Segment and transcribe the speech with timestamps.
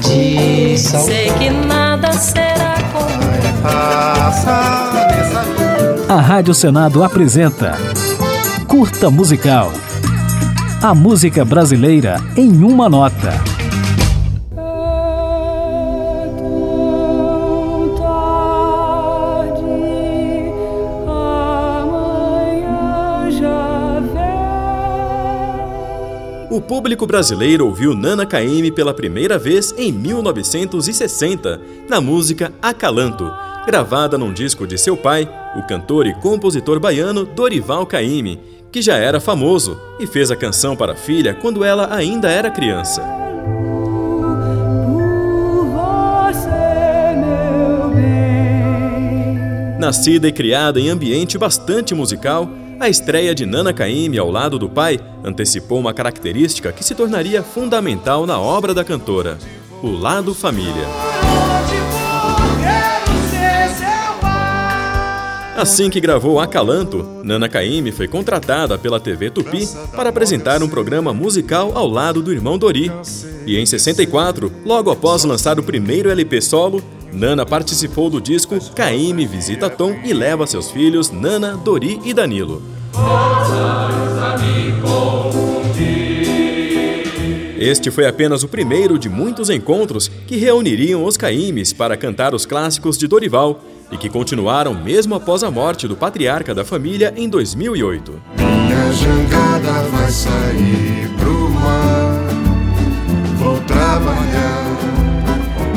[0.00, 1.04] tradição.
[1.04, 3.20] Sei que nada será como
[3.62, 6.12] Passa nessa vida.
[6.12, 7.76] A Rádio Senado apresenta
[8.66, 9.72] Curta Musical.
[10.82, 13.59] A música brasileira em uma nota.
[26.50, 33.30] O público brasileiro ouviu Nana Caymmi pela primeira vez em 1960, na música Acalanto,
[33.64, 38.40] gravada num disco de seu pai, o cantor e compositor baiano Dorival Caymmi,
[38.72, 42.50] que já era famoso e fez a canção para a filha quando ela ainda era
[42.50, 43.00] criança.
[49.78, 54.66] Nascida e criada em ambiente bastante musical, a estreia de Nana Caymmi ao lado do
[54.66, 59.38] pai antecipou uma característica que se tornaria fundamental na obra da cantora:
[59.82, 60.86] o lado família.
[65.60, 71.12] Assim que gravou Acalanto, Nana Caymmi foi contratada pela TV Tupi para apresentar um programa
[71.12, 72.90] musical ao lado do irmão Dori.
[73.46, 79.26] E em 64, logo após lançar o primeiro LP solo, Nana participou do disco Caymmi
[79.26, 82.62] Visita Tom e leva seus filhos Nana, Dori e Danilo.
[87.60, 92.46] Este foi apenas o primeiro de muitos encontros que reuniriam os Caymmis para cantar os
[92.46, 93.60] clássicos de Dorival
[93.92, 98.22] e que continuaram mesmo após a morte do patriarca da família em 2008.
[98.38, 102.28] Minha jangada vai sair pro mar.
[103.36, 104.78] Vou trabalhar,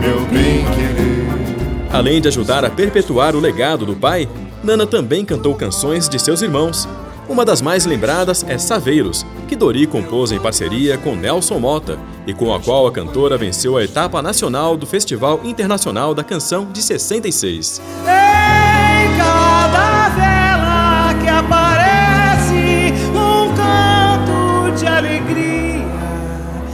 [0.00, 1.90] meu bem querer.
[1.92, 4.28] Além de ajudar a perpetuar o legado do pai,
[4.62, 6.88] Nana também cantou canções de seus irmãos.
[7.28, 12.34] Uma das mais lembradas é Saveiros, que Dori compôs em parceria com Nelson Mota e
[12.34, 16.82] com a qual a cantora venceu a etapa nacional do Festival Internacional da Canção de
[16.82, 17.80] 66.
[17.80, 18.43] Em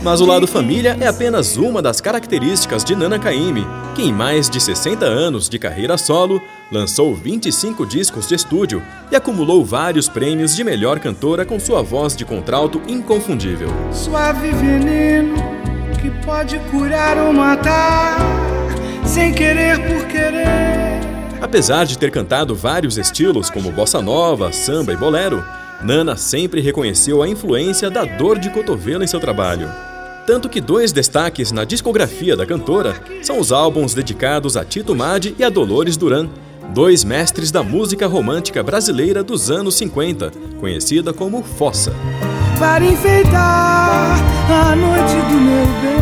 [0.03, 4.49] Mas o lado família é apenas uma das características de Nana Caymmi, que em mais
[4.49, 6.41] de 60 anos de carreira solo,
[6.73, 12.17] lançou 25 discos de estúdio e acumulou vários prêmios de melhor cantora com sua voz
[12.17, 13.69] de contralto inconfundível.
[13.93, 15.35] Suave veneno
[16.01, 18.17] que pode curar ou matar,
[19.05, 20.99] sem querer por querer.
[21.43, 25.45] Apesar de ter cantado vários estilos como bossa nova, samba e bolero,
[25.83, 29.90] Nana sempre reconheceu a influência da dor de cotovelo em seu trabalho.
[30.27, 35.35] Tanto que dois destaques na discografia da cantora são os álbuns dedicados a Tito Madi
[35.39, 36.29] e a Dolores Duran,
[36.73, 41.93] dois mestres da música romântica brasileira dos anos 50, conhecida como Fossa.
[42.59, 44.19] Para enfeitar
[44.51, 46.01] a noite do meu bem.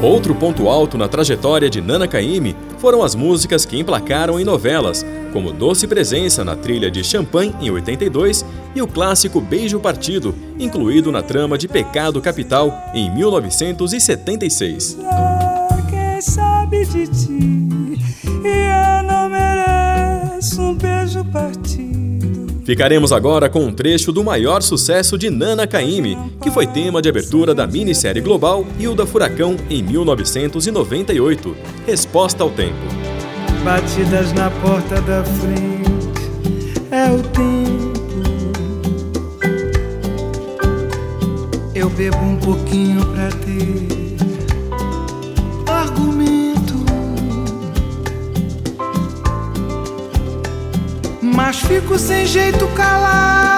[0.00, 5.04] Outro ponto alto na trajetória de Nana Caymmi foram as músicas que emplacaram em novelas,
[5.38, 8.44] como Doce Presença na trilha de Champagne em 82
[8.74, 14.98] e o clássico Beijo Partido, incluído na trama de Pecado Capital em 1976.
[15.88, 18.00] Quem sabe de ti
[18.44, 22.60] e eu não mereço um beijo partido.
[22.64, 27.08] Ficaremos agora com um trecho do maior sucesso de Nana Caymmi, que foi tema de
[27.08, 31.56] abertura da minissérie global Hilda Furacão em 1998,
[31.86, 32.97] Resposta ao Tempo.
[33.64, 35.88] Batidas na porta da frente
[36.90, 37.48] é o tempo.
[41.74, 44.16] Eu bebo um pouquinho pra ter
[45.70, 46.74] argumento.
[51.22, 53.57] Mas fico sem jeito calado.